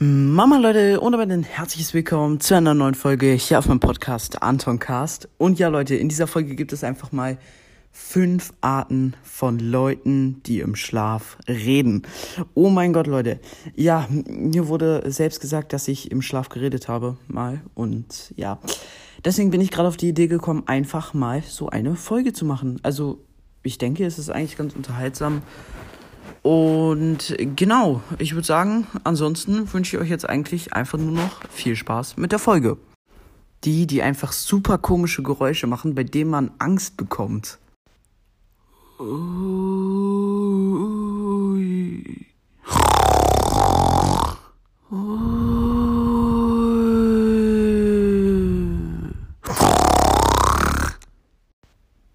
[0.00, 4.40] Mama Leute und damit ein herzliches Willkommen zu einer neuen Folge hier auf meinem Podcast
[4.44, 5.28] Anton Cast.
[5.38, 7.36] Und ja Leute, in dieser Folge gibt es einfach mal
[7.90, 12.02] fünf Arten von Leuten, die im Schlaf reden.
[12.54, 13.40] Oh mein Gott Leute,
[13.74, 18.60] ja, mir wurde selbst gesagt, dass ich im Schlaf geredet habe mal und ja,
[19.24, 22.78] deswegen bin ich gerade auf die Idee gekommen, einfach mal so eine Folge zu machen.
[22.84, 23.24] Also
[23.64, 25.42] ich denke, es ist eigentlich ganz unterhaltsam
[26.42, 31.76] und genau, ich würde sagen, ansonsten wünsche ich euch jetzt eigentlich einfach nur noch viel
[31.76, 32.78] Spaß mit der Folge.
[33.64, 37.58] Die, die einfach super komische Geräusche machen, bei denen man Angst bekommt.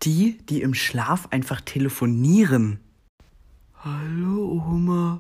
[0.04, 2.80] Die, die im Schlaf einfach telefonieren.
[3.86, 5.20] Hallo Oma,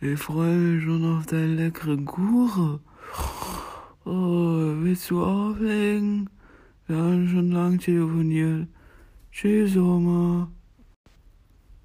[0.00, 2.78] ich freue mich schon auf deine leckere Kuche.
[4.04, 6.30] Oh, willst du auflegen?
[6.86, 8.68] Wir haben schon lang telefoniert.
[9.32, 10.52] Tschüss, Oma.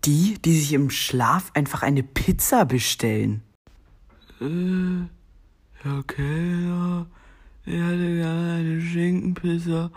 [0.03, 3.41] Die, die sich im Schlaf einfach eine Pizza bestellen.
[4.39, 5.07] Äh,
[5.81, 7.07] Herr Kellner,
[7.65, 9.89] ich hätte gerne eine Schinkenpizza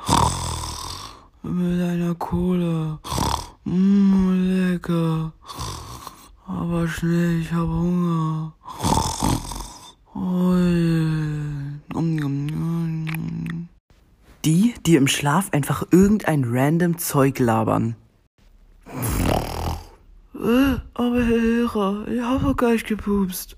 [1.42, 2.98] mit einer Cola.
[3.64, 5.34] Mmm, lecker.
[6.48, 8.54] Aber schnell, ich habe Hunger.
[14.44, 17.96] Die, die im Schlaf einfach irgendein random Zeug labern.
[20.34, 23.54] Äh, aber Herr Lehrer, ich habe gar nicht gepupst.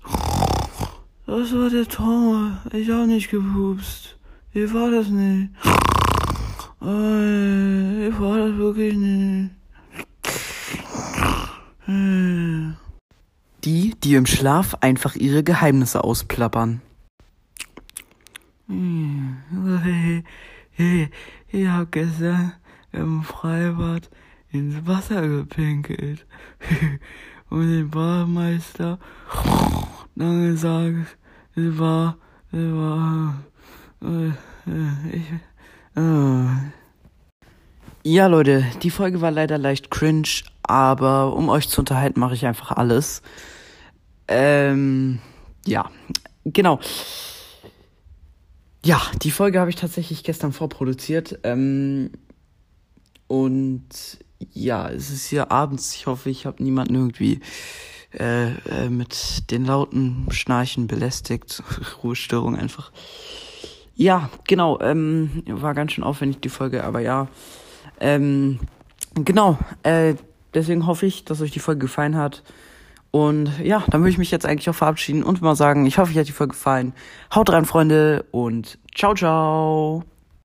[1.25, 2.57] Das war der Tom.
[2.73, 4.17] Ich habe nicht gepupst.
[4.51, 5.51] Ich war das nicht.
[6.81, 9.51] Ich war das wirklich nicht.
[13.63, 16.81] Die, die im Schlaf einfach ihre Geheimnisse ausplappern.
[21.53, 22.53] Ich hab gestern
[22.93, 24.09] im Freibad
[24.51, 26.25] ins Wasser gepinkelt
[27.49, 28.97] und den Bademeister
[30.15, 31.17] dann gesagt,
[31.55, 32.17] es war,
[32.51, 33.43] es war,
[34.01, 34.29] äh,
[35.11, 35.23] ich,
[35.95, 36.47] äh.
[38.03, 42.45] Ja, Leute, die Folge war leider leicht cringe, aber um euch zu unterhalten, mache ich
[42.45, 43.21] einfach alles.
[44.27, 45.19] Ähm,
[45.65, 45.91] ja,
[46.45, 46.79] genau.
[48.83, 51.39] Ja, die Folge habe ich tatsächlich gestern vorproduziert.
[51.43, 52.11] Ähm,
[53.27, 53.89] und
[54.53, 55.93] ja, es ist hier abends.
[55.95, 57.41] Ich hoffe, ich habe niemanden irgendwie
[58.17, 61.61] äh, äh, mit den lauten Schnarchen belästigt.
[62.03, 62.91] Ruhestörung einfach.
[63.95, 64.79] Ja, genau.
[64.79, 67.27] Ähm, war ganz schön aufwendig die Folge, aber ja.
[67.99, 68.59] Ähm,
[69.13, 70.15] genau, äh,
[70.53, 72.43] deswegen hoffe ich, dass euch die Folge gefallen hat.
[73.11, 76.11] Und ja, dann würde ich mich jetzt eigentlich auch verabschieden und mal sagen, ich hoffe,
[76.11, 76.93] euch hat die Folge gefallen.
[77.35, 80.10] Haut rein, Freunde, und ciao, ciao.